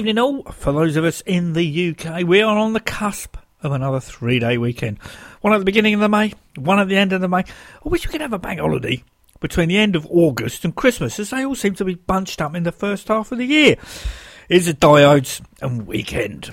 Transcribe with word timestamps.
Evening 0.00 0.18
all. 0.18 0.44
For 0.44 0.72
those 0.72 0.96
of 0.96 1.04
us 1.04 1.20
in 1.26 1.52
the 1.52 1.90
UK, 1.90 2.26
we 2.26 2.40
are 2.40 2.56
on 2.56 2.72
the 2.72 2.80
cusp 2.80 3.36
of 3.62 3.72
another 3.72 4.00
three 4.00 4.38
day 4.38 4.56
weekend. 4.56 4.96
One 5.42 5.52
at 5.52 5.58
the 5.58 5.66
beginning 5.66 5.92
of 5.92 6.00
the 6.00 6.08
May, 6.08 6.32
one 6.56 6.80
at 6.80 6.88
the 6.88 6.96
end 6.96 7.12
of 7.12 7.20
the 7.20 7.28
May. 7.28 7.40
I 7.40 7.44
wish 7.84 8.06
we 8.06 8.10
could 8.10 8.22
have 8.22 8.32
a 8.32 8.38
bank 8.38 8.60
holiday 8.60 9.04
between 9.40 9.68
the 9.68 9.76
end 9.76 9.96
of 9.96 10.06
August 10.06 10.64
and 10.64 10.74
Christmas, 10.74 11.20
as 11.20 11.28
they 11.28 11.44
all 11.44 11.54
seem 11.54 11.74
to 11.74 11.84
be 11.84 11.96
bunched 11.96 12.40
up 12.40 12.54
in 12.54 12.62
the 12.62 12.72
first 12.72 13.08
half 13.08 13.30
of 13.30 13.36
the 13.36 13.44
year. 13.44 13.76
It's 14.48 14.68
a 14.68 14.72
diodes 14.72 15.42
and 15.60 15.86
weekend. 15.86 16.48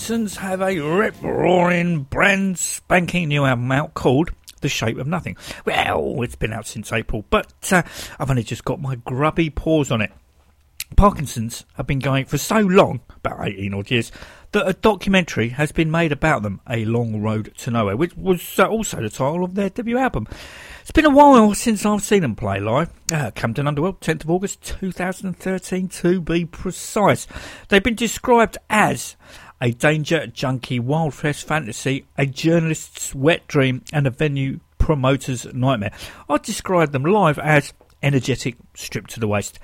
Parkinsons 0.00 0.38
have 0.38 0.62
a 0.62 0.80
rip 0.80 1.14
roaring, 1.20 2.04
brand 2.04 2.58
spanking 2.58 3.28
new 3.28 3.44
album 3.44 3.70
out 3.70 3.92
called 3.92 4.30
The 4.62 4.68
Shape 4.70 4.96
of 4.96 5.06
Nothing. 5.06 5.36
Well, 5.66 6.22
it's 6.22 6.36
been 6.36 6.54
out 6.54 6.66
since 6.66 6.90
April, 6.90 7.26
but 7.28 7.52
uh, 7.70 7.82
I've 8.18 8.30
only 8.30 8.42
just 8.42 8.64
got 8.64 8.80
my 8.80 8.94
grubby 8.94 9.50
paws 9.50 9.90
on 9.90 10.00
it. 10.00 10.10
Parkinson's 10.96 11.66
have 11.74 11.86
been 11.86 11.98
going 11.98 12.24
for 12.24 12.38
so 12.38 12.60
long, 12.60 13.00
about 13.18 13.46
18 13.46 13.74
odd 13.74 13.90
years, 13.90 14.10
that 14.52 14.66
a 14.66 14.72
documentary 14.72 15.50
has 15.50 15.70
been 15.70 15.90
made 15.90 16.12
about 16.12 16.42
them, 16.42 16.62
A 16.66 16.86
Long 16.86 17.20
Road 17.20 17.52
to 17.58 17.70
Nowhere, 17.70 17.98
which 17.98 18.16
was 18.16 18.58
uh, 18.58 18.64
also 18.64 19.02
the 19.02 19.10
title 19.10 19.44
of 19.44 19.54
their 19.54 19.68
debut 19.68 19.98
album. 19.98 20.26
It's 20.80 20.92
been 20.92 21.04
a 21.04 21.10
while 21.10 21.52
since 21.54 21.84
I've 21.84 22.02
seen 22.02 22.22
them 22.22 22.36
play 22.36 22.58
live. 22.58 22.90
Uh, 23.12 23.32
Camden 23.32 23.68
Underworld, 23.68 24.00
10th 24.00 24.24
of 24.24 24.30
August 24.30 24.62
2013 24.62 25.88
to 25.88 26.22
be 26.22 26.46
precise. 26.46 27.26
They've 27.68 27.82
been 27.82 27.94
described 27.94 28.56
as 28.70 29.14
a 29.60 29.72
danger 29.72 30.26
junkie 30.26 30.78
wild 30.78 31.12
wildfest 31.12 31.44
fantasy, 31.44 32.06
a 32.16 32.26
journalist's 32.26 33.14
wet 33.14 33.46
dream, 33.46 33.82
and 33.92 34.06
a 34.06 34.10
venue 34.10 34.60
promoter's 34.78 35.46
nightmare. 35.52 35.92
I'd 36.28 36.42
describe 36.42 36.92
them 36.92 37.04
live 37.04 37.38
as 37.38 37.72
energetic, 38.02 38.56
stripped 38.74 39.10
to 39.10 39.20
the 39.20 39.28
waist. 39.28 39.58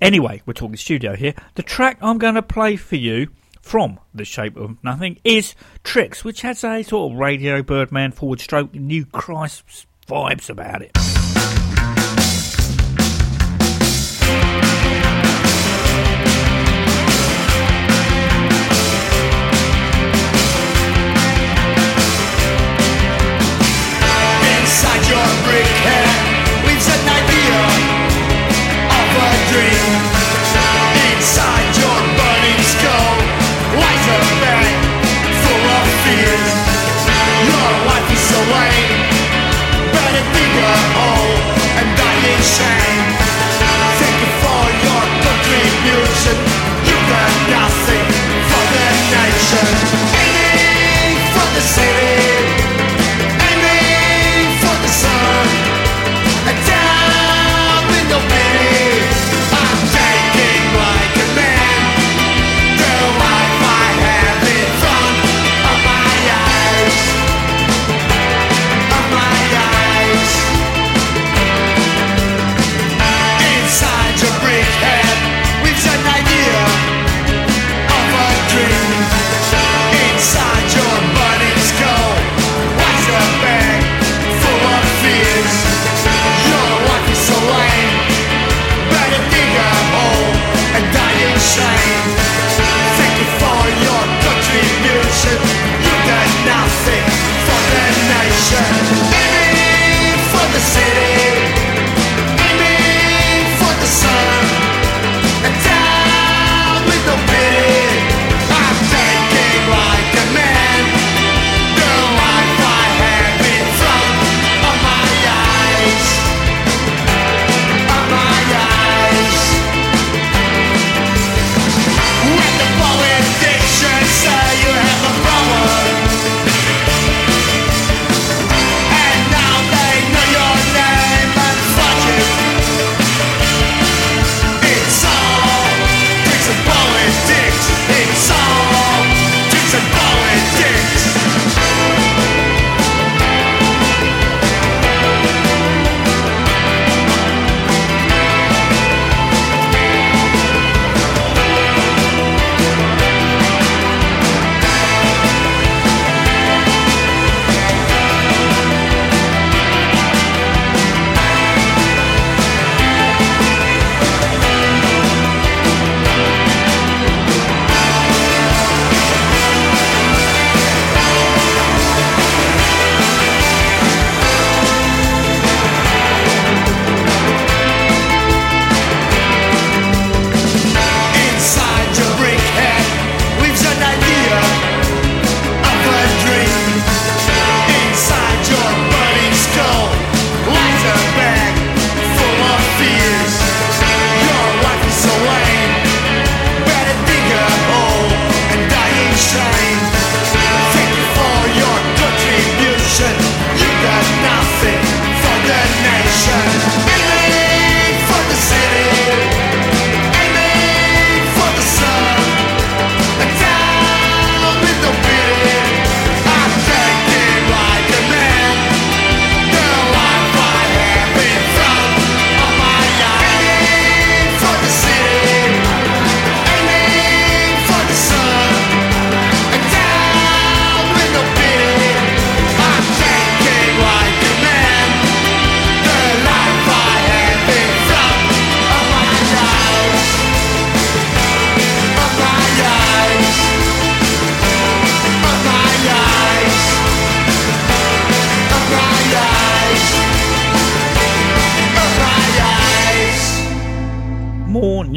Anyway, 0.00 0.42
we're 0.46 0.52
talking 0.52 0.76
studio 0.76 1.16
here. 1.16 1.34
The 1.54 1.62
track 1.62 1.98
I'm 2.00 2.18
going 2.18 2.34
to 2.34 2.42
play 2.42 2.76
for 2.76 2.96
you 2.96 3.28
from 3.60 3.98
The 4.14 4.24
Shape 4.24 4.56
of 4.56 4.82
Nothing 4.82 5.18
is 5.24 5.54
Tricks, 5.84 6.24
which 6.24 6.42
has 6.42 6.64
a 6.64 6.82
sort 6.82 7.12
of 7.12 7.18
Radio 7.18 7.62
Birdman 7.62 8.12
forward 8.12 8.40
stroke 8.40 8.74
New 8.74 9.04
Christ 9.04 9.86
vibes 10.06 10.48
about 10.48 10.82
it. 10.82 10.92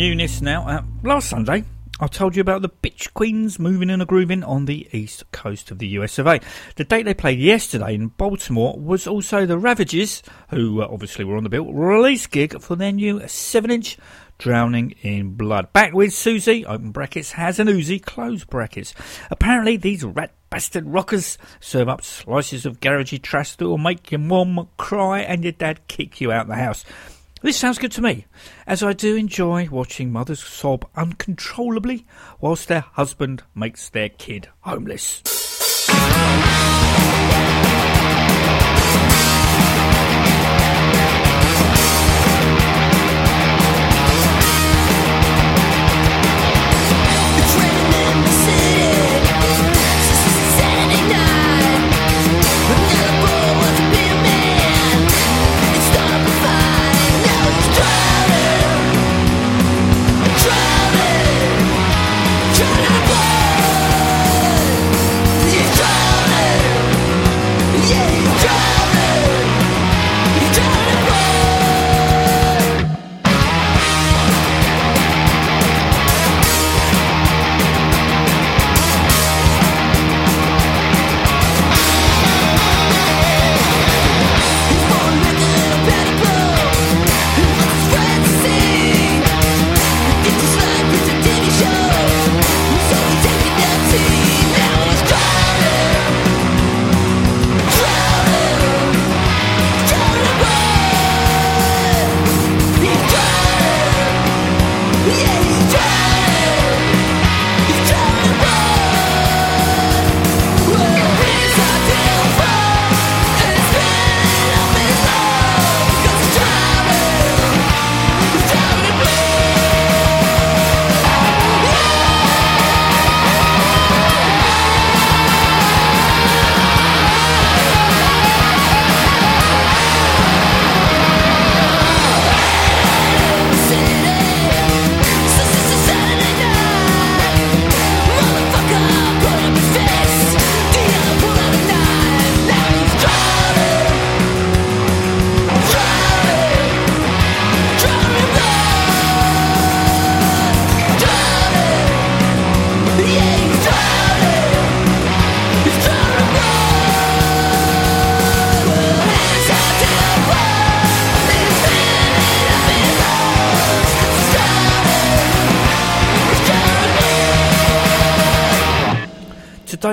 Newness 0.01 0.41
now. 0.41 0.67
Uh, 0.67 0.81
last 1.03 1.29
Sunday, 1.29 1.63
I 1.99 2.07
told 2.07 2.35
you 2.35 2.41
about 2.41 2.63
the 2.63 2.69
Bitch 2.69 3.13
Queens 3.13 3.59
moving 3.59 3.91
and 3.91 4.01
a 4.01 4.05
grooving 4.07 4.43
on 4.43 4.65
the 4.65 4.87
east 4.91 5.31
coast 5.31 5.69
of 5.69 5.77
the 5.77 5.89
US 5.89 6.17
of 6.17 6.25
A. 6.25 6.39
The 6.75 6.85
date 6.85 7.03
they 7.03 7.13
played 7.13 7.37
yesterday 7.37 7.93
in 7.93 8.07
Baltimore 8.07 8.79
was 8.79 9.05
also 9.05 9.45
the 9.45 9.59
Ravagers, 9.59 10.23
who 10.49 10.81
uh, 10.81 10.87
obviously 10.89 11.23
were 11.23 11.37
on 11.37 11.43
the 11.43 11.51
bill, 11.51 11.71
release 11.71 12.25
gig 12.25 12.59
for 12.59 12.75
their 12.75 12.91
new 12.91 13.21
7 13.27 13.69
inch 13.69 13.99
Drowning 14.39 14.95
in 15.03 15.35
Blood. 15.35 15.71
Back 15.71 15.93
with 15.93 16.13
Susie, 16.13 16.65
open 16.65 16.89
brackets, 16.89 17.33
has 17.33 17.59
an 17.59 17.67
Uzi, 17.67 18.01
close 18.01 18.43
brackets. 18.43 18.95
Apparently, 19.29 19.77
these 19.77 20.03
rat 20.03 20.33
bastard 20.49 20.87
rockers 20.87 21.37
serve 21.59 21.87
up 21.87 22.03
slices 22.03 22.65
of 22.65 22.79
garagey 22.79 23.21
trash 23.21 23.55
that 23.55 23.67
will 23.67 23.77
make 23.77 24.11
your 24.11 24.17
mum 24.17 24.67
cry 24.77 25.19
and 25.19 25.43
your 25.43 25.53
dad 25.53 25.87
kick 25.87 26.19
you 26.19 26.31
out 26.31 26.47
the 26.47 26.55
house. 26.55 26.85
This 27.43 27.57
sounds 27.57 27.79
good 27.79 27.91
to 27.93 28.03
me, 28.03 28.27
as 28.67 28.83
I 28.83 28.93
do 28.93 29.15
enjoy 29.15 29.67
watching 29.71 30.11
mothers 30.11 30.43
sob 30.43 30.87
uncontrollably 30.95 32.05
whilst 32.39 32.67
their 32.67 32.81
husband 32.81 33.41
makes 33.55 33.89
their 33.89 34.09
kid 34.09 34.49
homeless. 34.59 35.40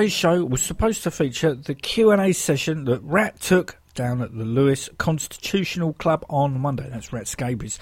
Today's 0.09 0.17
show 0.17 0.43
was 0.43 0.63
supposed 0.63 1.03
to 1.03 1.11
feature 1.11 1.53
the 1.53 1.75
Q&A 1.75 2.33
session 2.33 2.85
that 2.85 2.99
Rat 3.03 3.39
took 3.39 3.77
down 3.93 4.23
at 4.23 4.35
the 4.35 4.43
Lewes 4.43 4.89
Constitutional 4.97 5.93
Club 5.93 6.25
on 6.29 6.59
Monday. 6.59 6.89
That's 6.89 7.13
Rat 7.13 7.27
Scabies. 7.27 7.77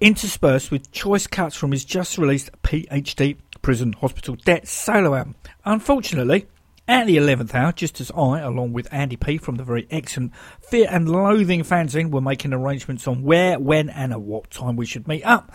Interspersed 0.00 0.70
with 0.70 0.92
choice 0.92 1.26
cuts 1.26 1.56
from 1.56 1.72
his 1.72 1.84
just 1.84 2.18
released 2.18 2.52
PhD 2.62 3.38
Prison 3.62 3.94
Hospital 3.94 4.36
Debt 4.36 4.68
solo 4.68 5.16
album. 5.16 5.34
Unfortunately, 5.64 6.46
at 6.86 7.08
the 7.08 7.16
11th 7.16 7.52
hour, 7.52 7.72
just 7.72 8.00
as 8.00 8.12
I, 8.12 8.38
along 8.38 8.72
with 8.72 8.86
Andy 8.92 9.16
P 9.16 9.36
from 9.36 9.56
the 9.56 9.64
very 9.64 9.88
excellent 9.90 10.36
Fear 10.60 10.86
and 10.88 11.08
Loathing 11.08 11.62
fanzine, 11.62 12.12
were 12.12 12.20
making 12.20 12.52
arrangements 12.52 13.08
on 13.08 13.24
where, 13.24 13.58
when, 13.58 13.90
and 13.90 14.12
at 14.12 14.20
what 14.20 14.52
time 14.52 14.76
we 14.76 14.86
should 14.86 15.08
meet 15.08 15.24
up, 15.24 15.52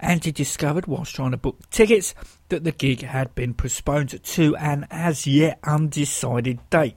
Andy 0.00 0.32
discovered, 0.32 0.86
whilst 0.86 1.14
trying 1.14 1.30
to 1.30 1.38
book 1.38 1.70
tickets, 1.70 2.14
that 2.48 2.64
the 2.64 2.72
gig 2.72 3.02
had 3.02 3.34
been 3.34 3.54
postponed 3.54 4.22
to 4.22 4.56
an 4.56 4.86
as 4.90 5.26
yet 5.26 5.58
undecided 5.64 6.58
date. 6.70 6.96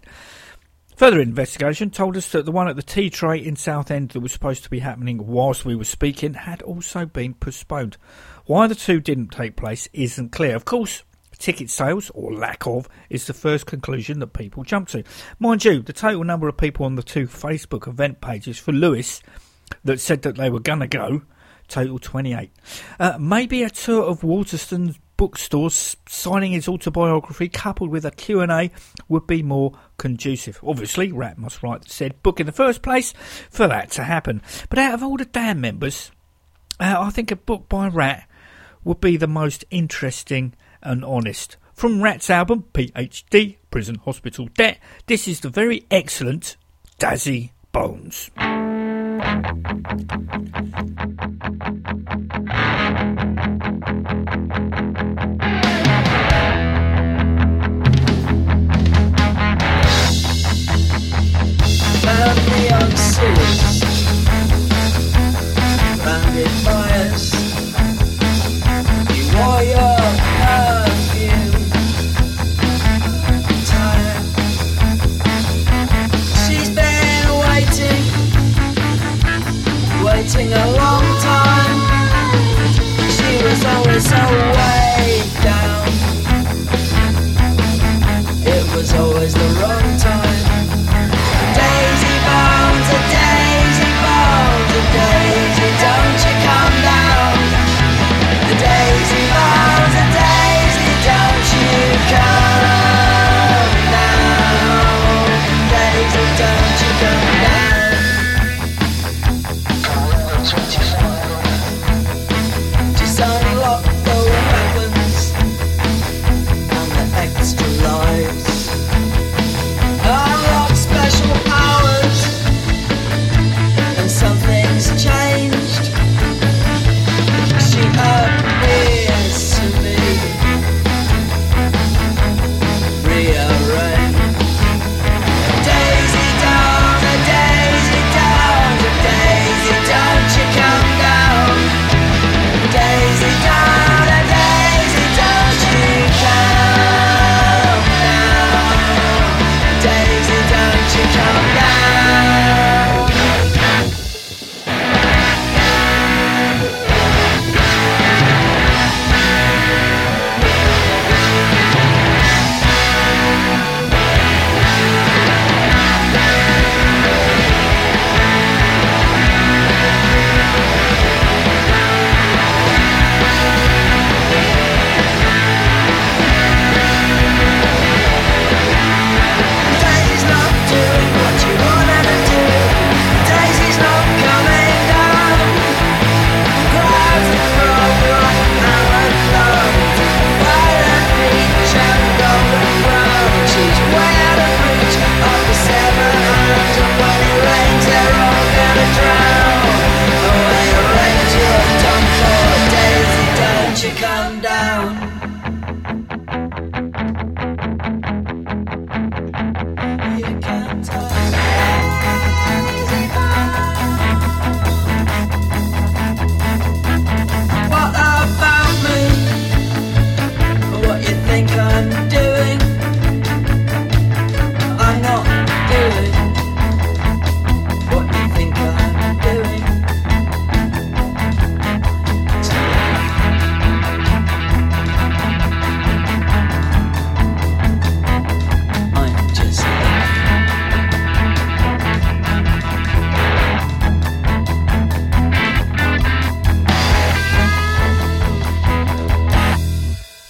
Further 0.96 1.22
investigation 1.22 1.92
told 1.92 2.18
us 2.18 2.30
that 2.34 2.46
the 2.46 2.52
one 2.52 2.68
at 2.68 2.76
the 2.76 2.84
Tea 2.84 3.10
Tray 3.10 3.38
in 3.40 3.56
Southend 3.56 4.10
that 4.10 4.20
was 4.20 4.34
supposed 4.34 4.64
to 4.64 4.70
be 4.70 4.80
happening 4.80 5.26
whilst 5.28 5.64
we 5.64 5.76
were 5.76 5.86
speaking 5.86 6.34
had 6.34 6.62
also 6.62 7.06
been 7.06 7.34
postponed. 7.34 7.96
Why 8.46 8.68
the 8.68 8.76
two 8.76 9.00
didn't 9.00 9.30
take 9.30 9.56
place 9.56 9.88
isn't 9.94 10.34
clear. 10.34 10.56
Of 10.58 10.66
course, 10.66 11.04
ticket 11.38 11.70
sales, 11.70 12.12
or 12.14 12.34
lack 12.34 12.68
of, 12.68 12.88
is 13.10 13.26
the 13.26 13.34
first 13.34 13.66
conclusion 13.66 14.20
that 14.20 14.34
people 14.34 14.64
jump 14.64 14.90
to. 14.90 15.04
Mind 15.40 15.66
you, 15.66 15.82
the 15.82 15.94
total 15.94 16.24
number 16.24 16.48
of 16.48 16.58
people 16.58 16.86
on 16.86 16.96
the 16.96 17.04
two 17.04 17.28
Facebook 17.28 17.88
event 17.88 18.22
pages 18.22 18.60
for 18.60 18.74
Lewes 18.74 19.24
that 19.86 20.00
said 20.00 20.22
that 20.24 20.36
they 20.36 20.50
were 20.50 20.60
going 20.60 20.80
to 20.80 20.88
go 20.88 21.22
total 21.70 21.98
28. 21.98 22.52
Uh, 23.00 23.18
maybe 23.20 23.64
a 23.64 23.70
tour 23.70 24.04
of 24.04 24.22
Waterstones 24.22 24.98
bookstores 25.20 25.98
signing 26.08 26.54
his 26.54 26.70
autobiography 26.70 27.50
coupled 27.50 27.90
with 27.90 28.06
a 28.06 28.12
Q&A 28.12 28.72
would 29.10 29.28
be 29.28 29.44
more 29.44 29.74
conducive. 29.98 30.62
Obviously, 30.64 31.12
Rat 31.12 31.38
must 31.38 31.62
write 31.62 31.82
the 31.82 31.90
said 31.90 32.24
book 32.24 32.40
in 32.40 32.46
the 32.46 32.54
first 32.54 32.82
place 32.82 33.14
for 33.50 33.68
that 33.68 33.92
to 33.92 34.06
happen. 34.06 34.42
But 34.70 34.80
out 34.80 34.94
of 34.94 35.04
all 35.04 35.18
the 35.18 35.26
Damned 35.26 35.60
members, 35.60 36.12
uh, 36.80 36.96
I 36.98 37.10
think 37.10 37.32
a 37.32 37.36
book 37.36 37.68
by 37.68 37.90
Rat 37.90 38.30
would 38.86 39.02
be 39.02 39.18
the 39.18 39.28
most 39.28 39.66
interesting 39.70 40.54
and 40.82 41.04
honest. 41.04 41.58
From 41.74 42.02
Rat's 42.02 42.30
album, 42.30 42.64
PhD, 42.72 43.58
Prison 43.72 43.96
Hospital 43.96 44.48
Debt, 44.56 44.80
this 45.08 45.28
is 45.28 45.42
the 45.42 45.50
very 45.50 45.86
excellent 45.92 46.56
Dazzy 46.98 47.52
Bones. 47.74 48.32
fires. 66.64 67.32
Perfume. 70.40 71.54
She's 76.46 76.70
been 76.70 77.28
waiting, 77.44 78.04
waiting 80.04 80.54
a 80.54 80.72
long 80.72 81.06
time. 81.20 81.80
She 83.10 83.44
was 83.44 83.66
always 83.66 84.10
so. 84.10 84.59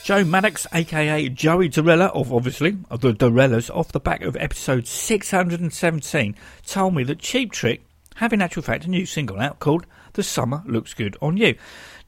Joe 0.10 0.24
Maddox, 0.24 0.66
aka 0.74 1.30
Joey 1.30 1.70
DeRella, 1.70 2.10
of 2.16 2.34
obviously 2.34 2.80
of 2.90 3.02
the 3.02 3.14
DeRellas, 3.14 3.70
off 3.70 3.92
the 3.92 4.00
back 4.00 4.24
of 4.24 4.36
episode 4.38 4.88
617, 4.88 6.36
told 6.66 6.96
me 6.96 7.04
that 7.04 7.20
Cheap 7.20 7.52
Trick 7.52 7.86
have 8.16 8.34
in 8.34 8.42
actual 8.42 8.64
fact 8.64 8.86
a 8.86 8.90
new 8.90 9.06
single 9.06 9.40
out 9.40 9.60
called 9.60 9.86
The 10.14 10.24
Summer 10.24 10.64
Looks 10.66 10.96
Good 10.96 11.16
on 11.22 11.38
You. 11.38 11.54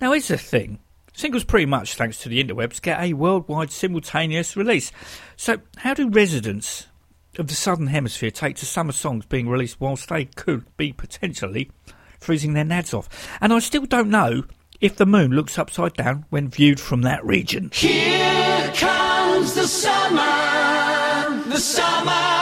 Now, 0.02 0.13
here's 0.13 0.30
the 0.30 0.39
thing 0.39 0.80
singles 1.13 1.43
pretty 1.43 1.67
much, 1.67 1.93
thanks 1.93 2.17
to 2.21 2.30
the 2.30 2.43
interwebs, 2.43 2.82
get 2.82 2.99
a 2.99 3.13
worldwide 3.13 3.69
simultaneous 3.69 4.58
release. 4.58 4.91
So, 5.36 5.58
how 5.78 5.93
do 5.93 6.10
residents 6.10 6.88
of 7.38 7.49
the 7.49 7.54
Southern 7.54 7.86
Hemisphere 7.86 8.32
take 8.32 8.56
to 8.56 8.65
summer 8.65 8.93
songs 8.93 9.28
being 9.28 9.47
released 9.47 9.80
whilst 9.80 10.10
they 10.10 10.26
could 10.26 10.65
be 10.76 10.91
potentially 10.91 11.69
freezing 12.19 12.54
their 12.54 12.65
nads 12.65 12.95
off? 12.95 13.38
And 13.39 13.54
I 13.54 13.60
still 13.60 13.86
don't 13.86 14.10
know 14.10 14.45
if 14.82 14.96
the 14.96 15.06
moon 15.06 15.32
looks 15.32 15.58
upside 15.58 15.94
down 15.94 16.26
when 16.30 16.50
viewed 16.50 16.80
from 16.80 17.04
that 17.04 17.24
region. 17.24 17.70
Here 17.74 18.74
comes 18.76 19.54
the 19.54 19.67
summer, 19.67 21.44
the 21.48 21.58
summer. 21.58 22.40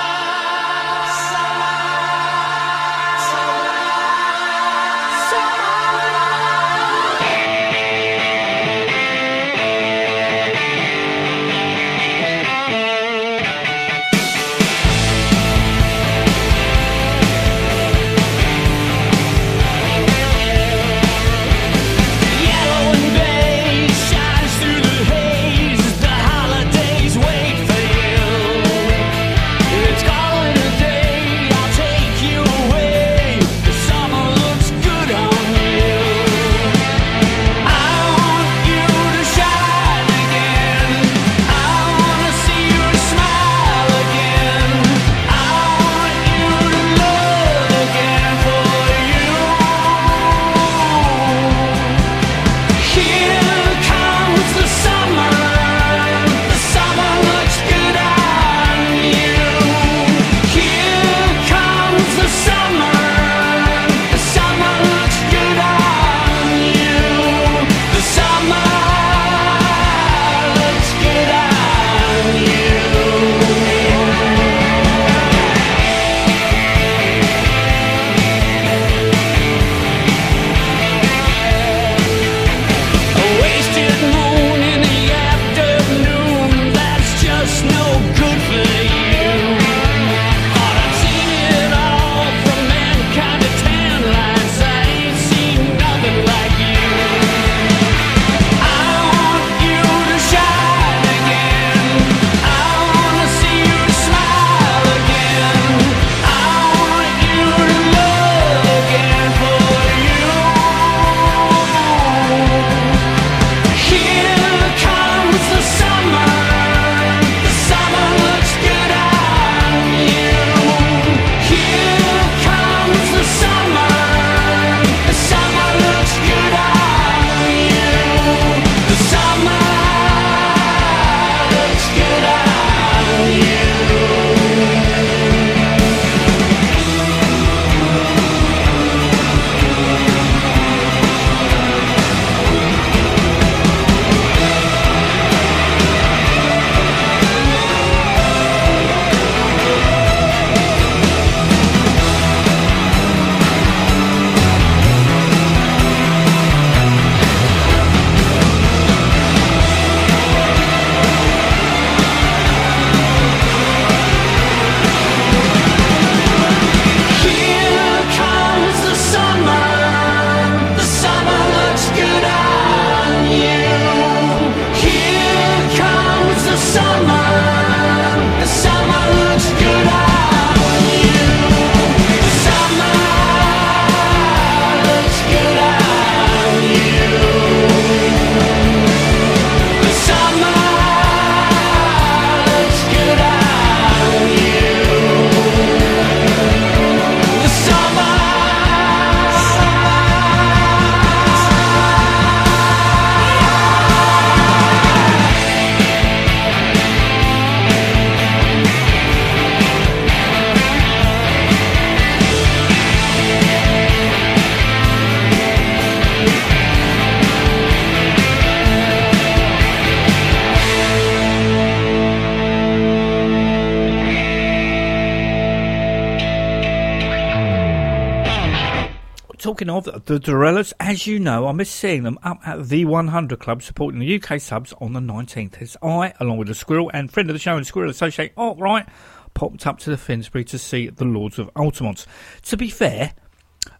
Talking 229.69 229.93
of 229.93 230.05
the 230.05 230.19
DeRellas, 230.19 230.73
as 230.79 231.05
you 231.05 231.19
know, 231.19 231.47
I 231.47 231.51
miss 231.51 231.69
seeing 231.69 232.01
them 232.01 232.17
up 232.23 232.39
at 232.43 232.69
the 232.69 232.86
100 232.86 233.39
Club 233.39 233.62
supporting 233.62 233.99
the 233.99 234.19
UK 234.19 234.41
subs 234.41 234.73
on 234.82 234.93
the 234.93 234.99
19th. 234.99 235.62
As 235.62 235.77
I, 235.84 236.12
along 236.19 236.38
with 236.38 236.47
the 236.47 236.55
Squirrel 236.55 236.89
and 236.91 237.12
friend 237.12 237.29
of 237.29 237.36
the 237.36 237.39
show 237.39 237.55
and 237.55 237.67
Squirrel 237.67 237.91
Associate, 237.91 238.34
oh, 238.36 238.55
right, 238.55 238.88
popped 239.36 239.67
up 239.67 239.77
to 239.79 239.91
the 239.91 239.97
Finsbury 239.97 240.43
to 240.45 240.58
see 240.58 240.89
the 240.89 241.05
Lords 241.05 241.38
of 241.38 241.51
Altamont. 241.55 242.08
To 242.45 242.58
be 242.58 242.71
fair, 242.71 243.13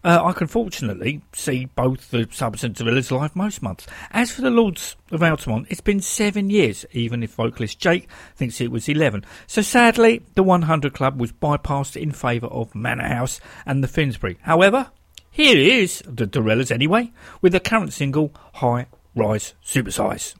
uh, 0.04 0.22
I 0.22 0.32
can 0.32 0.46
fortunately 0.46 1.22
see 1.32 1.64
both 1.64 2.12
the 2.12 2.28
subs 2.30 2.62
and 2.62 2.72
DeRellas 2.72 3.10
live 3.10 3.34
most 3.34 3.60
months. 3.60 3.88
As 4.12 4.30
for 4.30 4.42
the 4.42 4.50
Lords 4.50 4.94
of 5.10 5.24
Altamont, 5.24 5.66
it's 5.70 5.80
been 5.80 6.00
seven 6.00 6.50
years, 6.50 6.86
even 6.92 7.24
if 7.24 7.34
vocalist 7.34 7.80
Jake 7.80 8.08
thinks 8.36 8.60
it 8.60 8.70
was 8.70 8.88
11. 8.88 9.24
So 9.48 9.60
sadly, 9.60 10.22
the 10.36 10.44
100 10.44 10.94
Club 10.94 11.20
was 11.20 11.32
bypassed 11.32 12.00
in 12.00 12.12
favour 12.12 12.46
of 12.46 12.76
Manor 12.76 13.08
House 13.08 13.40
and 13.66 13.82
the 13.82 13.88
Finsbury. 13.88 14.38
However, 14.42 14.92
here 15.30 15.56
is 15.56 16.02
the 16.06 16.26
DeRellas 16.26 16.70
anyway, 16.70 17.12
with 17.40 17.52
the 17.52 17.60
current 17.60 17.92
single 17.92 18.34
High 18.54 18.86
Rise, 19.14 19.54
Supersize. 19.64 20.34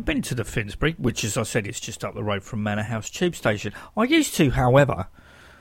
Never 0.00 0.14
been 0.14 0.22
to 0.22 0.34
the 0.34 0.44
Finsbury, 0.44 0.94
which, 0.96 1.24
as 1.24 1.36
I 1.36 1.42
said, 1.42 1.66
is 1.66 1.78
just 1.78 2.06
up 2.06 2.14
the 2.14 2.24
road 2.24 2.42
from 2.42 2.62
Manor 2.62 2.84
House 2.84 3.10
Tube 3.10 3.36
Station. 3.36 3.74
I 3.94 4.04
used 4.04 4.34
to, 4.36 4.48
however, 4.48 5.08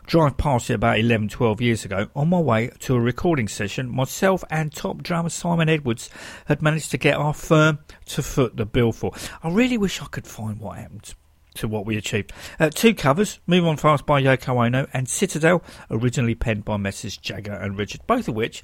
drive 0.06 0.38
past 0.38 0.70
it 0.70 0.76
about 0.76 0.98
11, 0.98 1.28
12 1.28 1.60
years 1.60 1.84
ago 1.84 2.08
on 2.16 2.30
my 2.30 2.40
way 2.40 2.70
to 2.80 2.96
a 2.96 3.02
recording 3.02 3.50
session. 3.50 3.90
Myself 3.90 4.46
and 4.50 4.74
top 4.74 5.04
drummer 5.04 5.28
Simon 5.28 5.68
Edwards 5.68 6.10
had 6.46 6.62
managed 6.62 6.90
to 6.92 6.98
get 6.98 7.18
our 7.18 7.34
firm 7.34 7.80
to 8.06 8.24
foot 8.24 8.56
the 8.56 8.66
bill 8.66 8.94
for. 8.94 9.12
I 9.44 9.50
really 9.50 9.78
wish 9.78 10.02
I 10.02 10.06
could 10.06 10.26
find 10.26 10.58
what 10.62 10.78
happened 10.78 11.14
to 11.56 11.68
what 11.68 11.86
we 11.86 11.98
achieved. 11.98 12.32
Uh, 12.62 12.70
two 12.70 12.94
covers, 12.94 13.42
Move 13.46 13.66
On 13.66 13.76
Fast 13.76 14.06
by 14.06 14.22
Yoko 14.22 14.66
Ono 14.66 14.88
and 14.94 15.10
Citadel, 15.10 15.62
originally 15.92 16.36
penned 16.36 16.64
by 16.64 16.78
Messrs. 16.78 17.18
Jagger 17.18 17.52
and 17.52 17.78
Richard, 17.78 18.08
both 18.08 18.30
of 18.30 18.36
which 18.36 18.64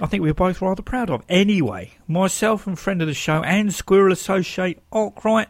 I 0.00 0.06
think 0.06 0.22
we 0.22 0.30
were 0.30 0.34
both 0.34 0.62
rather 0.62 0.82
proud 0.82 1.10
of. 1.10 1.22
Anyway, 1.28 1.92
myself 2.08 2.66
and 2.66 2.78
friend 2.78 3.02
of 3.02 3.08
the 3.08 3.14
show 3.14 3.42
and 3.42 3.74
Squirrel 3.74 4.12
Associate 4.12 4.80
Arkwright 4.90 5.48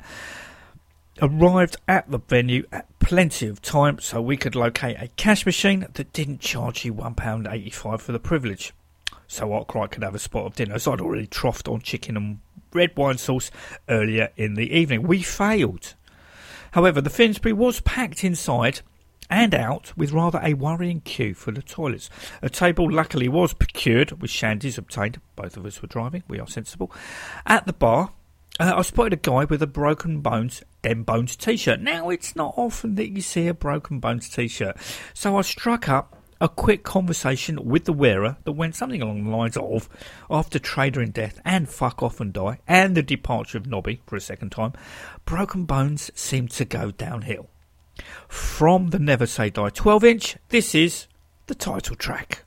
arrived 1.21 1.77
at 1.87 2.11
the 2.11 2.19
venue 2.19 2.67
at 2.73 2.87
plenty 2.99 3.47
of 3.47 3.63
time 3.63 4.01
so 4.01 4.21
we 4.21 4.37
could 4.37 4.57
locate 4.57 4.97
a 5.01 5.09
cash 5.17 5.47
machine 5.47 5.87
that 5.93 6.13
didn't 6.13 6.41
charge 6.41 6.85
you 6.85 6.93
£1.85 6.93 8.01
for 8.01 8.13
the 8.13 8.19
privilege. 8.19 8.73
So 9.29 9.53
Arkwright 9.53 9.93
could 9.93 10.03
have 10.03 10.15
a 10.15 10.19
spot 10.19 10.47
of 10.47 10.55
dinner, 10.55 10.75
as 10.75 10.89
I'd 10.89 11.01
already 11.01 11.27
troughed 11.27 11.73
on 11.73 11.81
chicken 11.81 12.17
and 12.17 12.39
red 12.73 12.97
wine 12.97 13.19
sauce 13.19 13.51
earlier 13.89 14.31
in 14.37 14.55
the 14.55 14.77
evening. 14.77 15.05
We 15.05 15.23
failed. 15.23 15.95
However, 16.73 17.01
the 17.01 17.11
Finsbury 17.11 17.53
was 17.53 17.81
packed 17.81 18.25
inside 18.25 18.81
and 19.33 19.55
out 19.55 19.97
with 19.97 20.13
rather 20.13 20.39
a 20.43 20.53
worrying 20.53 21.01
queue 21.01 21.33
for 21.33 21.53
the 21.53 21.63
toilets. 21.63 22.11
A 22.43 22.51
table 22.51 22.91
luckily 22.91 23.29
was 23.29 23.55
procured 23.55 24.21
with 24.21 24.31
shandies 24.31 24.77
obtained. 24.77 25.21
Both 25.37 25.57
of 25.57 25.65
us 25.65 25.81
were 25.81 25.89
driving, 25.89 26.23
we 26.29 26.39
are 26.39 26.47
sensible. 26.47 26.93
At 27.47 27.67
the 27.67 27.73
bar, 27.73 28.13
uh, 28.61 28.75
I 28.77 28.83
spotted 28.83 29.15
a 29.15 29.17
guy 29.17 29.47
with 29.47 29.63
a 29.63 29.67
Broken 29.67 30.21
Bones, 30.21 30.63
Dem 30.83 31.03
Bones 31.03 31.35
t 31.35 31.57
shirt. 31.57 31.81
Now, 31.81 32.11
it's 32.11 32.37
not 32.37 32.53
often 32.59 32.97
that 32.97 33.09
you 33.09 33.23
see 33.23 33.49
a 33.49 33.55
Broken 33.55 34.01
Bones 34.01 34.29
t 34.29 34.49
shirt, 34.49 34.77
so 35.15 35.39
I 35.39 35.41
struck 35.41 35.89
up 35.89 36.19
a 36.39 36.49
quick 36.49 36.83
conversation 36.83 37.65
with 37.65 37.87
the 37.87 37.93
wearer 37.93 38.37
that 38.45 38.53
went 38.53 38.75
something 38.75 39.01
along 39.01 39.25
the 39.25 39.31
lines 39.31 39.57
of 39.57 39.89
after 40.29 40.59
Trader 40.59 41.01
in 41.01 41.13
Death 41.13 41.41
and 41.45 41.69
Fuck 41.69 42.03
Off 42.03 42.21
and 42.21 42.33
Die 42.33 42.59
and 42.69 42.95
the 42.95 43.03
departure 43.03 43.57
of 43.57 43.67
Nobby 43.67 44.03
for 44.07 44.17
a 44.17 44.21
second 44.21 44.51
time, 44.51 44.75
Broken 45.25 45.65
Bones 45.65 46.11
seemed 46.15 46.51
to 46.51 46.67
go 46.67 46.91
downhill. 46.91 47.49
From 48.29 48.91
the 48.91 48.99
Never 48.99 49.27
Say 49.27 49.51
Die 49.51 49.71
12 49.71 50.05
inch, 50.05 50.37
this 50.49 50.75
is 50.75 51.07
the 51.47 51.55
title 51.55 51.97
track. 51.97 52.45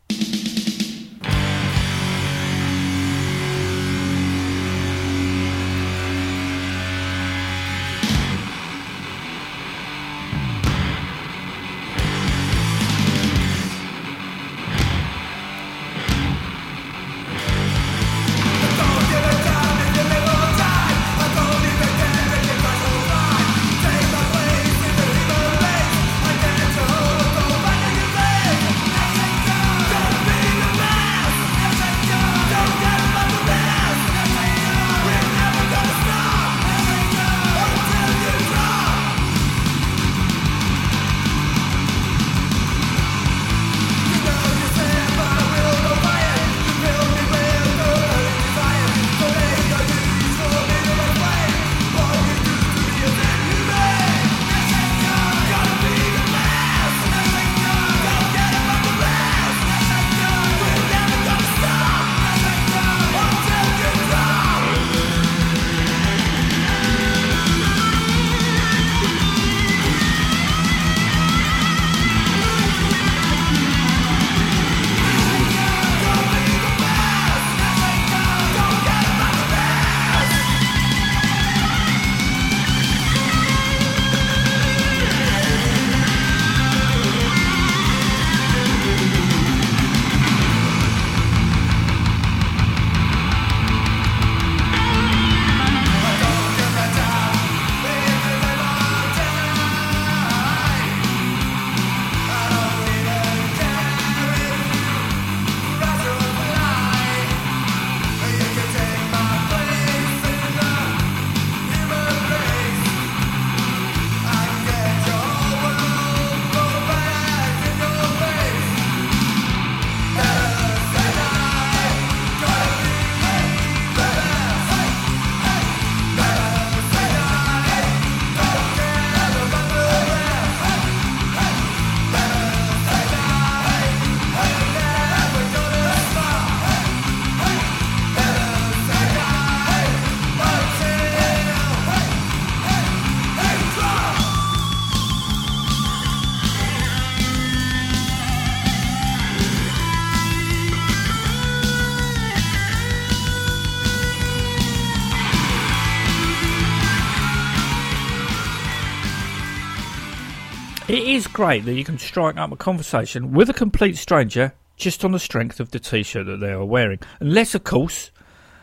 Great 161.36 161.66
that 161.66 161.74
you 161.74 161.84
can 161.84 161.98
strike 161.98 162.38
up 162.38 162.50
a 162.54 162.56
conversation 162.56 163.34
with 163.34 163.50
a 163.50 163.54
complete 163.54 163.98
stranger 163.98 164.54
just 164.78 165.04
on 165.04 165.12
the 165.12 165.20
strength 165.20 165.60
of 165.60 165.70
the 165.70 165.80
t-shirt 165.80 166.26
that 166.26 166.40
they 166.40 166.52
are 166.52 166.64
wearing. 166.64 166.98
Unless, 167.20 167.54
of 167.54 167.66
course, 167.66 168.10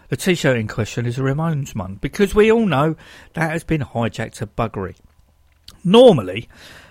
the 0.09 0.17
t-shirt 0.17 0.57
in 0.57 0.69
question 0.69 1.05
is 1.05 1.19
a 1.19 1.21
Ramones 1.21 1.77
one, 1.77 1.97
because 1.97 2.35
we 2.35 2.51
all 2.51 2.65
know 2.65 2.97
that 3.35 3.51
has 3.51 3.63
been 3.63 3.83
hijacked 3.83 4.37
to 4.37 4.47
buggery. 4.47 4.97
Normally, 5.85 6.49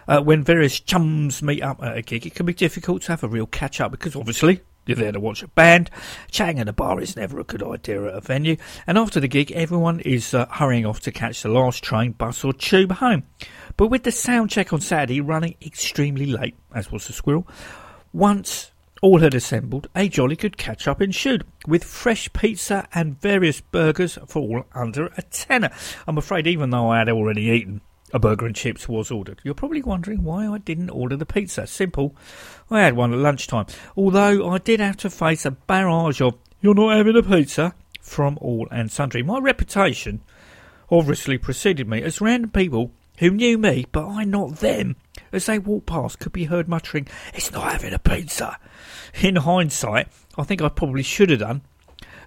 uh, 0.08 0.22
when 0.22 0.44
various 0.44 0.80
chums 0.80 1.42
meet 1.42 1.64
up 1.64 1.82
at 1.82 1.98
a 1.98 2.04
gig, 2.04 2.28
it 2.28 2.36
can 2.36 2.46
be 2.46 2.54
difficult 2.54 3.02
to 3.02 3.14
have 3.14 3.24
a 3.24 3.28
real 3.28 3.48
catch 3.48 3.82
up 3.82 3.90
because 3.90 4.16
obviously 4.16 4.62
you're 4.86 4.98
there 4.98 5.12
to 5.12 5.20
watch 5.20 5.42
a 5.42 5.48
band. 5.48 5.90
Chatting 6.30 6.60
at 6.60 6.70
a 6.70 6.74
bar 6.74 7.02
is 7.02 7.16
never 7.16 7.40
a 7.40 7.44
good 7.44 7.64
idea 7.64 8.04
at 8.04 8.14
a 8.14 8.22
venue. 8.22 8.58
And 8.86 9.00
after 9.00 9.20
the 9.20 9.28
gig, 9.28 9.52
everyone 9.54 10.00
is 10.02 10.36
uh, 10.36 10.46
hurrying 10.46 10.86
off 10.86 11.00
to 11.02 11.12
catch 11.12 11.42
the 11.42 11.50
last 11.50 11.84
train, 11.84 12.12
bus, 12.12 12.44
or 12.44 12.54
tube 12.54 12.92
home. 12.92 13.24
But 13.78 13.88
with 13.88 14.04
the 14.04 14.12
sound 14.12 14.50
check 14.50 14.74
on 14.74 14.82
Saturday 14.82 15.22
running 15.22 15.56
extremely 15.62 16.26
late, 16.26 16.56
as 16.74 16.92
was 16.92 17.08
the 17.08 17.14
squirrel, 17.14 17.48
once 18.14 18.72
all 19.02 19.20
had 19.20 19.34
assembled, 19.34 19.88
a 19.96 20.08
jolly 20.08 20.36
good 20.36 20.58
catch 20.58 20.88
up 20.88 21.02
ensued, 21.02 21.44
with 21.66 21.84
fresh 21.84 22.32
pizza 22.34 22.88
and 22.94 23.20
various 23.20 23.60
burgers 23.60 24.18
for 24.28 24.42
all 24.42 24.66
under 24.74 25.08
a 25.18 25.22
tenner. 25.24 25.72
I'm 26.08 26.18
afraid, 26.18 26.46
even 26.46 26.70
though 26.70 26.90
I 26.90 27.00
had 27.00 27.10
already 27.10 27.44
eaten, 27.44 27.82
a 28.14 28.20
burger 28.20 28.46
and 28.46 28.56
chips 28.56 28.88
was 28.88 29.10
ordered. 29.10 29.40
You're 29.44 29.56
probably 29.56 29.82
wondering 29.82 30.24
why 30.24 30.48
I 30.48 30.60
didn't 30.60 30.92
order 30.92 31.16
the 31.16 31.26
pizza. 31.26 31.66
Simple. 31.66 32.16
I 32.70 32.82
had 32.82 32.96
one 32.96 33.14
at 33.14 33.20
lunchtime. 33.20 33.66
Although 33.96 34.50
I 34.50 34.58
did 34.60 34.80
have 34.80 34.98
to 34.98 35.10
face 35.10 35.46
a 35.46 35.52
barrage 35.52 36.22
of, 36.22 36.36
you're 36.62 36.76
not 36.76 36.96
having 36.96 37.18
a 37.18 37.24
pizza, 37.24 37.74
from 38.02 38.38
all 38.42 38.68
and 38.70 38.92
sundry. 38.92 39.24
My 39.24 39.40
reputation 39.40 40.22
obviously 40.92 41.38
preceded 41.38 41.88
me 41.88 42.02
as 42.02 42.22
random 42.22 42.52
people 42.52 42.92
who 43.20 43.32
knew 43.32 43.58
me, 43.58 43.86
but 43.92 44.08
I 44.08 44.24
not 44.24 44.58
them, 44.58 44.96
as 45.32 45.46
they 45.46 45.60
walked 45.60 45.88
past 45.88 46.20
could 46.20 46.34
be 46.34 46.46
heard 46.46 46.68
muttering, 46.68 47.08
it's 47.34 47.52
not 47.52 47.72
having 47.72 47.94
a 47.94 48.00
pizza. 48.00 48.58
In 49.22 49.36
hindsight, 49.36 50.08
I 50.38 50.44
think 50.44 50.62
I 50.62 50.70
probably 50.70 51.04
should 51.04 51.30
have 51.30 51.40
done, 51.40 51.62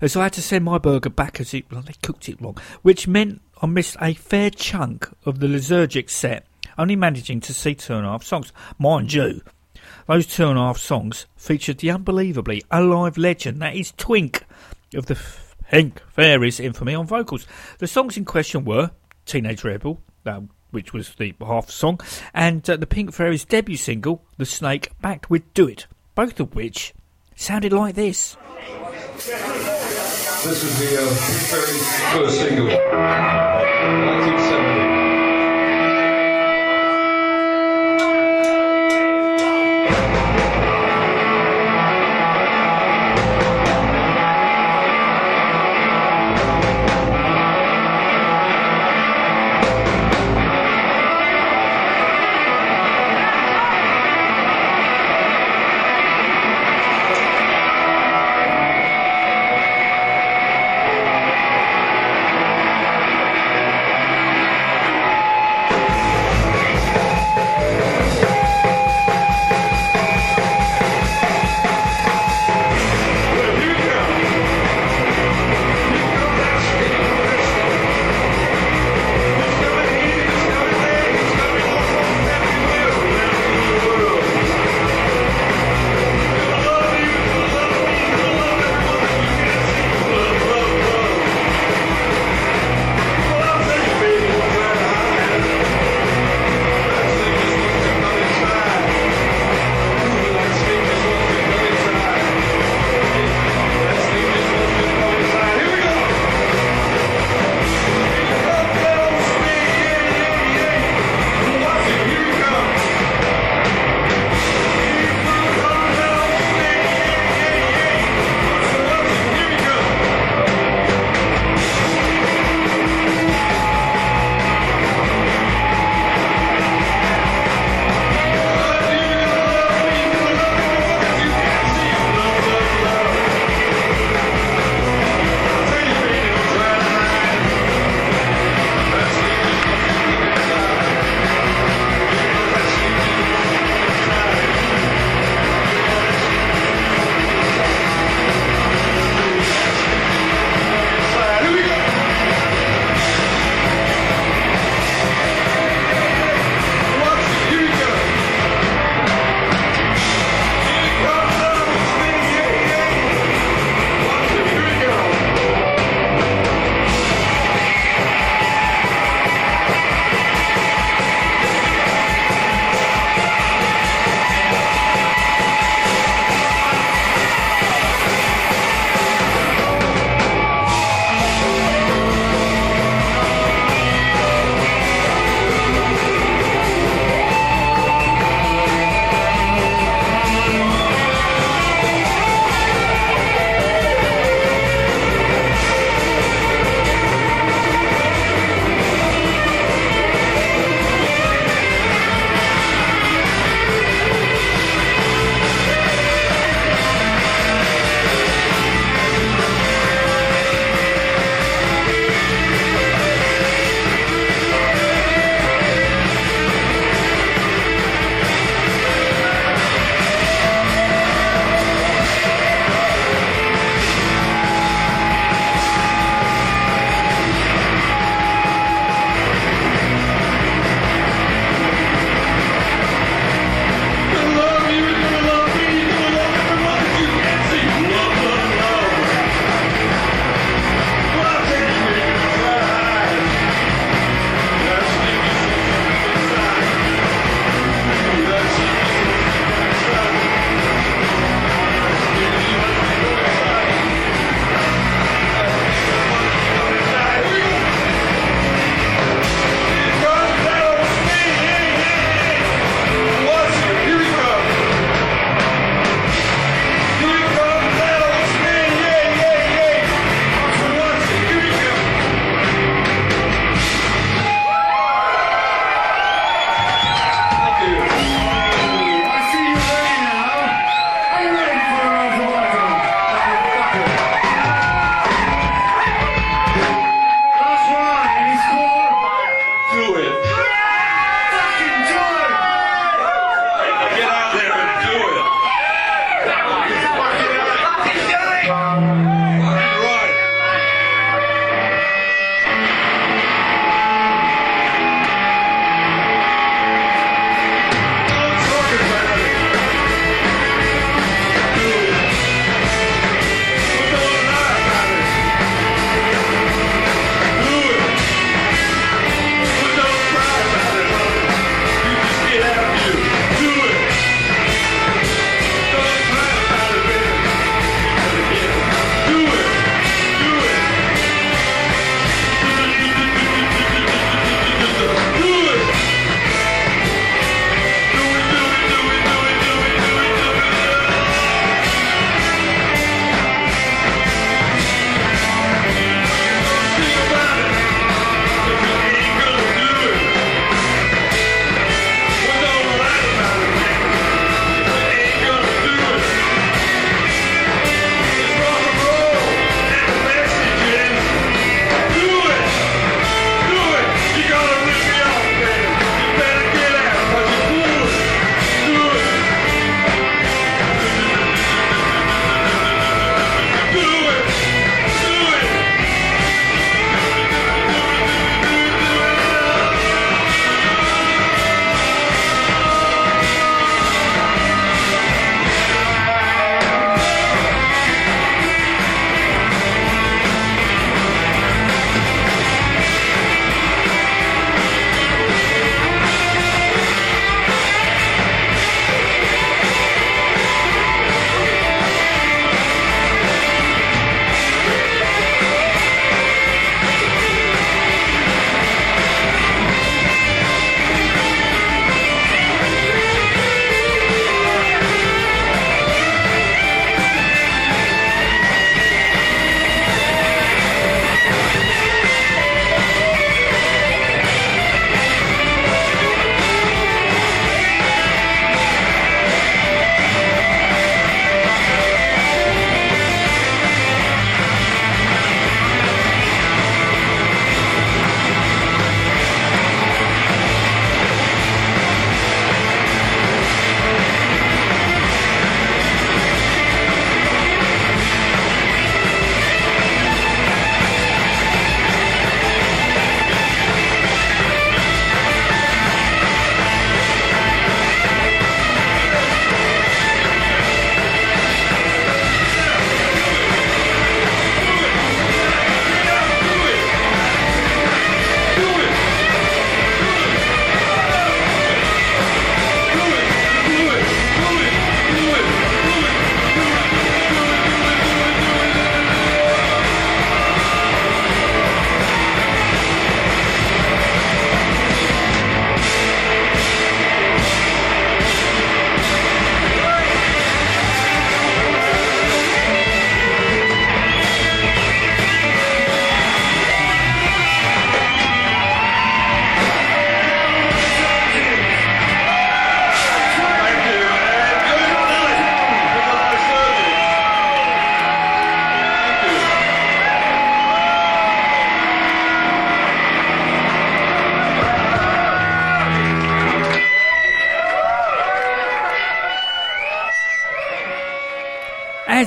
as 0.00 0.16
I 0.16 0.24
had 0.24 0.32
to 0.34 0.42
send 0.42 0.64
my 0.64 0.78
burger 0.78 1.10
back 1.10 1.40
as 1.40 1.54
it, 1.54 1.70
well, 1.70 1.82
they 1.82 1.94
cooked 2.02 2.28
it 2.28 2.40
wrong, 2.40 2.58
which 2.82 3.08
meant 3.08 3.40
I 3.62 3.66
missed 3.66 3.96
a 4.00 4.14
fair 4.14 4.50
chunk 4.50 5.08
of 5.24 5.40
the 5.40 5.46
Lysergic 5.46 6.10
set, 6.10 6.46
only 6.76 6.96
managing 6.96 7.40
to 7.40 7.54
see 7.54 7.74
two 7.74 7.94
and 7.94 8.06
a 8.06 8.10
half 8.10 8.24
songs. 8.24 8.52
Mind 8.78 9.12
you, 9.12 9.40
those 10.06 10.26
two 10.26 10.48
and 10.48 10.58
a 10.58 10.62
half 10.62 10.78
songs 10.78 11.26
featured 11.36 11.78
the 11.78 11.90
unbelievably 11.90 12.62
alive 12.70 13.16
legend 13.16 13.62
that 13.62 13.76
is 13.76 13.92
Twink 13.96 14.44
of 14.94 15.06
the 15.06 15.18
Pink 15.70 16.02
Fairies 16.12 16.60
infamy 16.60 16.94
on 16.94 17.06
vocals. 17.06 17.46
The 17.78 17.86
songs 17.86 18.16
in 18.16 18.24
question 18.24 18.64
were 18.64 18.90
Teenage 19.24 19.64
Rebel, 19.64 20.00
uh, 20.26 20.42
which 20.74 20.92
was 20.92 21.14
the 21.14 21.32
half 21.40 21.70
song, 21.70 22.00
and 22.34 22.68
uh, 22.68 22.76
the 22.76 22.86
Pink 22.86 23.14
Fairies 23.14 23.44
debut 23.44 23.76
single, 23.76 24.24
The 24.36 24.44
Snake, 24.44 24.90
backed 25.00 25.30
with 25.30 25.54
Do 25.54 25.68
It, 25.68 25.86
both 26.14 26.40
of 26.40 26.54
which 26.54 26.92
sounded 27.36 27.72
like 27.72 27.94
this. 27.94 28.36
This 30.44 30.62
is 30.62 30.78
the 30.78 31.00
uh, 31.00 31.06
Pink 31.06 31.40
Fairies' 31.48 32.00
first 32.12 32.36
single, 32.40 32.66
1970. 32.66 34.83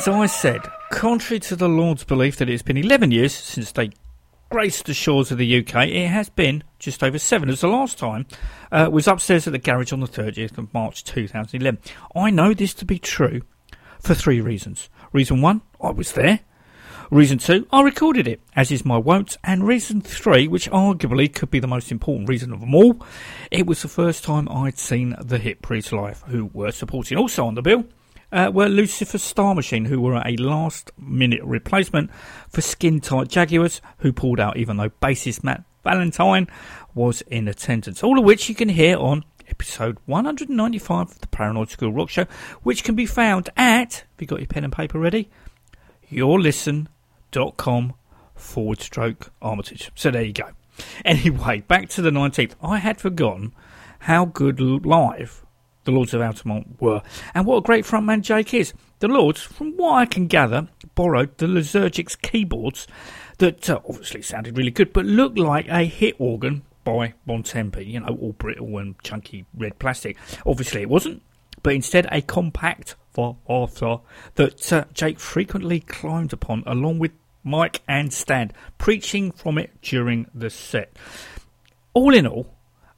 As 0.08 0.14
I 0.14 0.26
said, 0.28 0.62
contrary 0.90 1.42
to 1.42 1.58
the 1.58 1.68
Lord's 1.68 2.06
belief 2.06 2.38
that 2.38 2.50
it's 2.50 2.64
been 2.64 2.78
11 2.78 3.12
years 3.12 3.34
since 3.34 3.74
they 3.74 3.90
graced 4.50 4.86
the 4.86 4.94
shores 4.94 5.32
of 5.34 5.38
the 5.38 5.60
UK, 5.60 5.90
it 5.90 6.08
has 6.08 6.30
been 6.30 6.64
just 6.80 7.04
over 7.04 7.20
seven, 7.20 7.50
as 7.50 7.60
the 7.60 7.68
last 7.68 7.98
time 7.98 8.26
uh, 8.72 8.88
was 8.90 9.06
upstairs 9.06 9.48
at 9.48 9.52
the 9.52 9.60
garage 9.60 9.92
on 9.92 10.00
the 10.00 10.08
30th 10.08 10.58
of 10.58 10.74
March 10.74 11.04
2011. 11.04 11.82
I 12.16 12.30
know 12.30 12.54
this 12.54 12.74
to 12.76 12.86
be 12.86 13.00
true 13.00 13.42
for 14.00 14.14
three 14.14 14.40
reasons. 14.40 14.90
Reason 15.12 15.42
one, 15.42 15.62
I 15.82 15.92
was 15.92 16.14
there. 16.14 16.40
Reason 17.12 17.38
two, 17.38 17.68
I 17.74 17.82
recorded 17.82 18.30
it, 18.30 18.40
as 18.56 18.72
is 18.72 18.86
my 18.86 18.98
wont. 18.98 19.38
And 19.44 19.68
reason 19.68 20.00
three, 20.00 20.48
which 20.48 20.72
arguably 20.72 21.36
could 21.36 21.52
be 21.52 21.60
the 21.60 21.68
most 21.68 21.92
important 21.92 22.30
reason 22.30 22.54
of 22.54 22.62
them 22.62 22.74
all, 22.74 23.06
it 23.52 23.68
was 23.68 23.82
the 23.82 23.90
first 23.90 24.24
time 24.24 24.48
I'd 24.48 24.78
seen 24.78 25.18
the 25.20 25.38
Hip 25.38 25.62
Priest 25.62 25.92
live, 25.92 26.22
who 26.28 26.46
were 26.54 26.72
supporting 26.72 27.18
also 27.18 27.46
on 27.46 27.56
the 27.56 27.62
bill. 27.62 27.84
Uh, 28.32 28.52
were 28.54 28.68
Lucifer 28.68 29.18
Star 29.18 29.56
Machine, 29.56 29.86
who 29.86 30.02
were 30.02 30.22
a 30.26 30.36
last 30.36 30.92
minute 30.98 31.42
replacement 31.44 32.12
for 32.50 32.62
Skin 32.62 33.00
Tight 33.00 33.30
Jaguars, 33.30 33.82
who 34.00 34.12
pulled 34.12 34.40
out 34.40 34.58
even 34.58 34.76
though 34.78 34.90
bassist 34.90 35.44
Matt 35.44 35.64
Valentine 35.84 36.48
was 36.94 37.22
in 37.22 37.48
attendance. 37.48 38.04
All 38.04 38.20
of 38.20 38.26
which 38.26 38.50
you 38.50 38.56
can 38.56 38.68
hear 38.68 38.98
on 38.98 39.24
episode 39.48 39.98
195 40.06 41.12
of 41.12 41.20
the 41.22 41.28
Paranoid 41.28 41.70
Squirrel 41.70 41.94
Rock 41.94 42.10
Show, 42.10 42.26
which 42.64 42.84
can 42.84 42.96
be 42.96 43.06
found 43.06 43.50
at, 43.56 43.94
have 43.94 44.06
you 44.20 44.28
got 44.28 44.40
your 44.40 44.48
pen 44.48 44.66
and 44.66 44.74
paper 44.74 45.00
ready? 45.00 45.30
yourlisten.com 46.12 47.94
forward 48.36 48.82
stroke 48.82 49.32
Armitage. 49.42 49.92
So 49.96 50.12
there 50.12 50.24
you 50.24 50.34
go. 50.34 50.50
Anyway, 51.04 51.62
back 51.62 51.90
to 51.90 52.02
the 52.02 52.12
19th. 52.12 52.54
I 52.62 52.78
had 52.78 53.00
forgotten 53.00 53.54
how 54.00 54.26
good 54.26 54.60
live 54.60 55.46
the 55.88 55.92
Lords 55.92 56.14
of 56.14 56.22
Altamont 56.22 56.82
were, 56.82 57.02
and 57.34 57.46
what 57.46 57.58
a 57.58 57.62
great 57.62 57.86
frontman 57.86 58.22
Jake 58.22 58.54
is. 58.54 58.74
The 59.00 59.08
Lords, 59.08 59.42
from 59.42 59.78
what 59.78 59.94
I 59.94 60.06
can 60.06 60.28
gather, 60.28 60.68
borrowed 60.96 61.38
the 61.38 61.46
Lysergics 61.46 62.22
keyboards 62.22 62.88
that 63.38 63.70
uh, 63.70 63.80
obviously 63.88 64.22
sounded 64.22 64.58
really 64.58 64.72
good, 64.72 64.92
but 64.92 65.06
looked 65.06 65.40
like 65.40 65.68
a 65.70 65.86
hit 65.86 66.16
organ 66.20 66.64
by 66.84 67.14
Bontempi, 67.26 67.88
you 67.88 68.02
know, 68.02 68.18
all 68.20 68.34
brittle 68.34 68.78
and 68.78 69.02
chunky 69.02 69.46
red 69.58 69.80
plastic. 69.80 70.18
Obviously 70.46 70.82
it 70.82 70.90
wasn't, 70.90 71.24
but 71.64 71.74
instead 71.74 72.06
a 72.12 72.22
compact 72.22 72.96
for 73.12 73.38
Arthur 73.48 74.00
that 74.36 74.74
uh, 74.74 74.84
Jake 74.94 75.20
frequently 75.22 75.80
climbed 75.80 76.34
upon 76.34 76.64
along 76.66 77.00
with 77.00 77.12
Mike 77.46 77.82
and 77.88 78.12
Stan, 78.12 78.52
preaching 78.78 79.32
from 79.32 79.58
it 79.58 79.72
during 79.82 80.28
the 80.34 80.50
set. 80.50 80.98
All 81.94 82.14
in 82.14 82.28
all, 82.28 82.57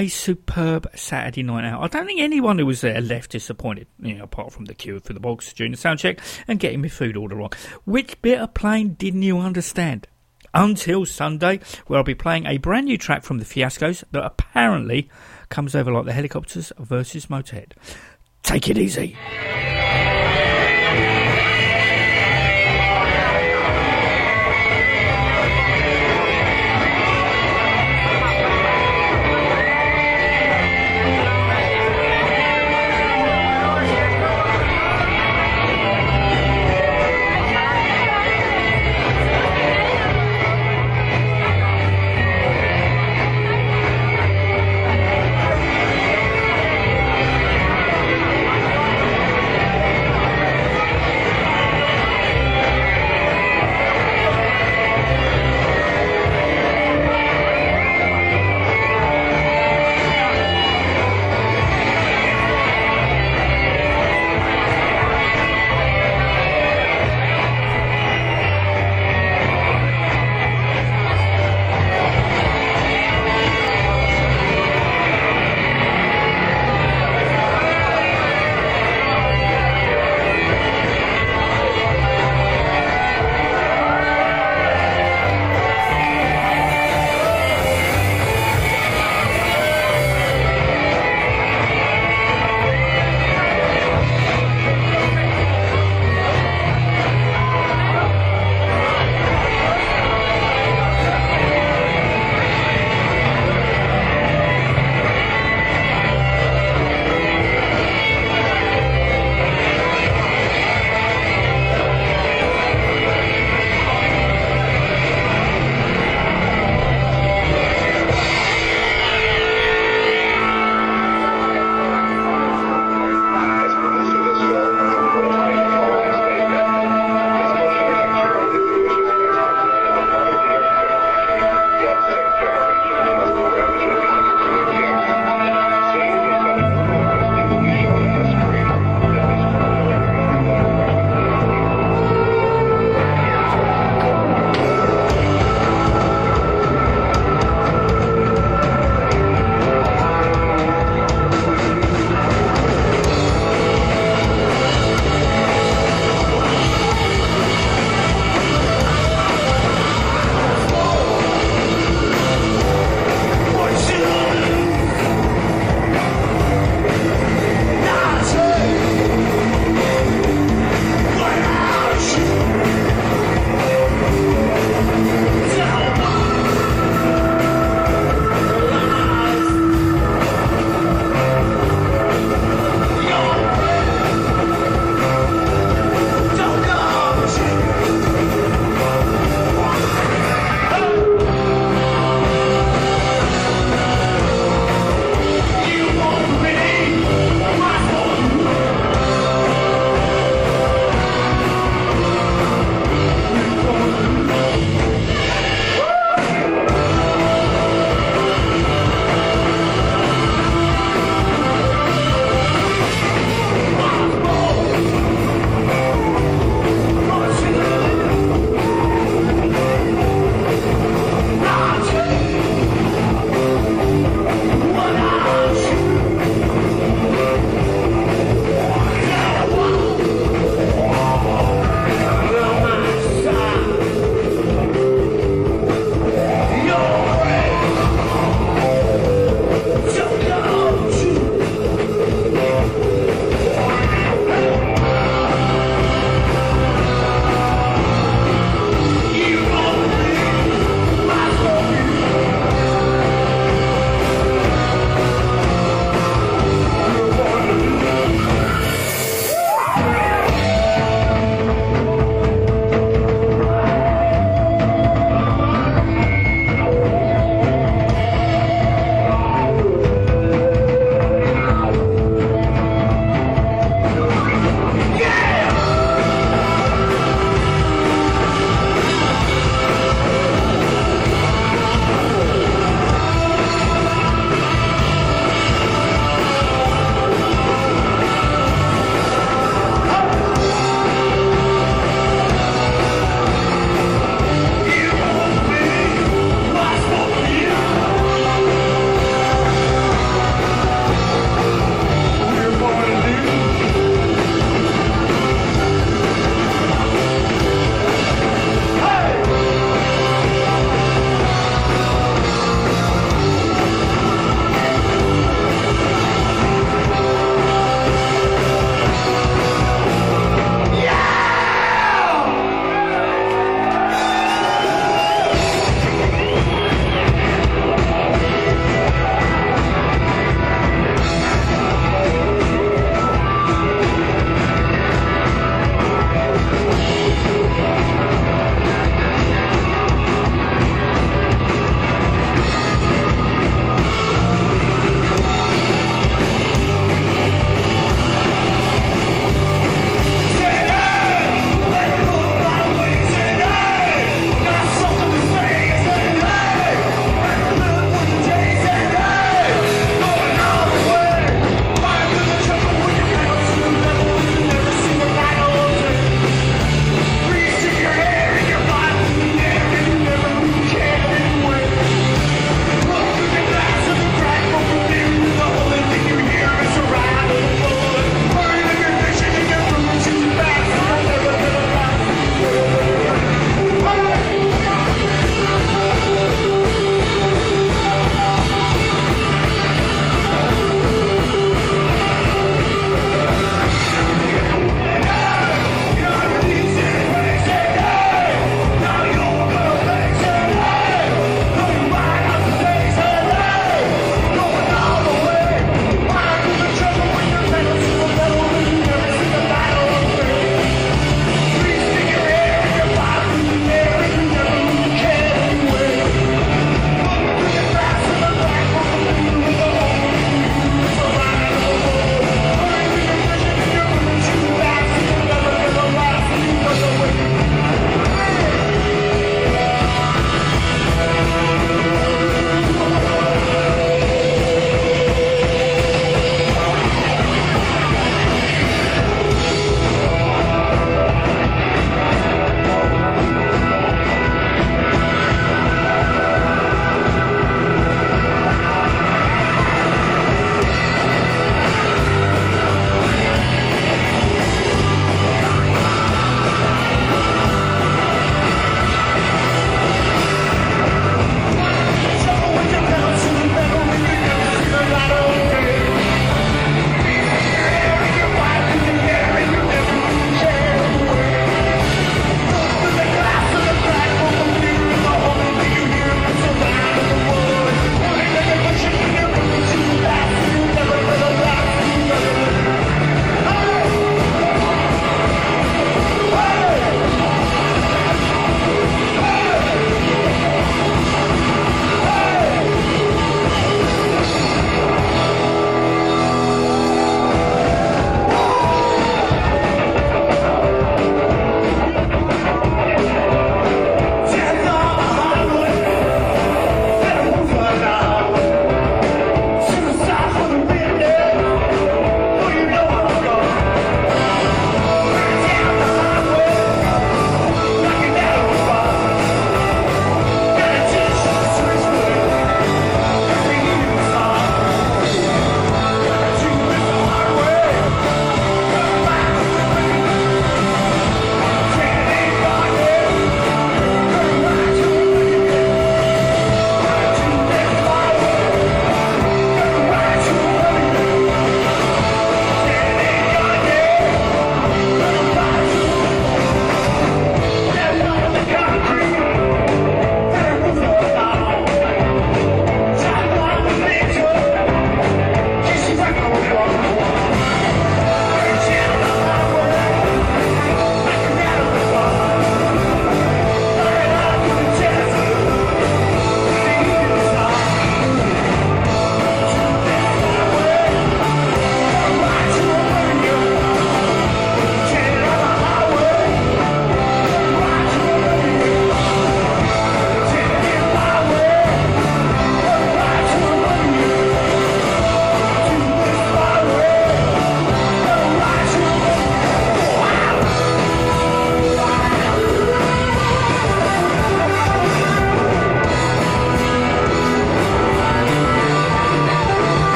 a 0.00 0.08
superb 0.08 0.88
Saturday 0.94 1.42
night 1.42 1.66
out. 1.66 1.82
I 1.82 1.88
don't 1.88 2.06
think 2.06 2.20
anyone 2.20 2.58
who 2.58 2.64
was 2.64 2.80
there 2.80 3.02
left 3.02 3.32
disappointed, 3.32 3.86
you 3.98 4.14
know, 4.14 4.24
apart 4.24 4.50
from 4.50 4.64
the 4.64 4.72
queue 4.72 4.98
for 4.98 5.12
the 5.12 5.20
box 5.20 5.52
during 5.52 5.72
the 5.72 5.76
sound 5.76 5.98
check 5.98 6.20
and 6.48 6.58
getting 6.58 6.80
my 6.80 6.88
food 6.88 7.18
order 7.18 7.36
wrong. 7.36 7.52
Which 7.84 8.20
bit 8.22 8.40
of 8.40 8.54
playing 8.54 8.94
didn't 8.94 9.22
you 9.22 9.38
understand? 9.38 10.06
Until 10.54 11.04
Sunday, 11.04 11.60
where 11.86 11.98
I'll 11.98 12.04
be 12.04 12.14
playing 12.14 12.46
a 12.46 12.56
brand 12.56 12.86
new 12.86 12.96
track 12.96 13.24
from 13.24 13.38
the 13.38 13.44
Fiascos 13.44 14.02
that 14.10 14.24
apparently 14.24 15.10
comes 15.50 15.74
over 15.74 15.92
like 15.92 16.06
the 16.06 16.12
Helicopters 16.14 16.72
versus 16.78 17.26
Motorhead. 17.26 17.72
Take 18.42 18.68
it 18.70 18.78
easy. 18.78 19.16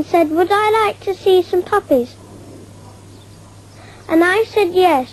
And 0.00 0.08
said, 0.08 0.30
would 0.30 0.48
I 0.50 0.70
like 0.86 1.00
to 1.00 1.14
see 1.14 1.42
some 1.42 1.62
puppies? 1.62 2.16
And 4.08 4.24
I 4.24 4.44
said 4.44 4.72
yes. 4.72 5.12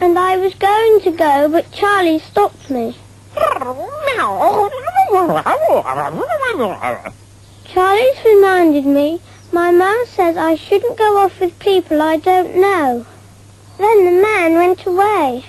And 0.00 0.18
I 0.18 0.36
was 0.36 0.54
going 0.54 1.02
to 1.02 1.12
go, 1.12 1.48
but 1.48 1.70
Charlie 1.70 2.18
stopped 2.18 2.68
me. 2.68 2.96
Charlie's 7.64 8.24
reminded 8.24 8.86
me 8.86 9.20
my 9.52 9.70
mum 9.70 10.04
says 10.08 10.36
I 10.36 10.56
shouldn't 10.56 10.98
go 10.98 11.18
off 11.18 11.38
with 11.38 11.56
people 11.60 12.02
I 12.02 12.16
don't 12.16 12.56
know. 12.56 13.06
Then 13.78 14.04
the 14.04 14.20
man 14.20 14.54
went 14.54 14.84
away. 14.84 15.44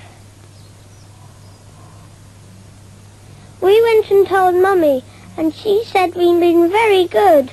We 3.61 3.81
went 3.81 4.11
and 4.11 4.27
told 4.27 4.53
Mummy, 4.53 5.03
and 5.37 5.53
she 5.53 5.83
said 5.85 6.15
we'd 6.15 6.39
been 6.39 6.69
very 6.69 7.05
good. 7.07 7.51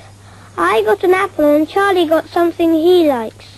I 0.57 0.81
got 0.83 1.03
an 1.03 1.13
apple 1.13 1.55
and 1.55 1.69
Charlie 1.69 2.07
got 2.07 2.27
something 2.27 2.73
he 2.73 3.07
likes. 3.07 3.57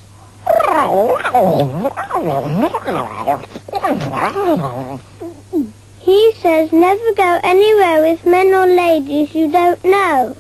He 5.99 6.33
says 6.33 6.71
never 6.71 7.13
go 7.15 7.39
anywhere 7.43 8.01
with 8.01 8.25
men 8.25 8.53
or 8.53 8.67
ladies 8.67 9.33
you 9.33 9.51
don't 9.51 9.83
know. 9.83 10.35